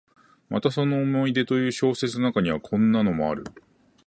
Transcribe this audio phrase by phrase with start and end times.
[0.49, 3.43] またその「思い出」という小説の中には、こんなのもある。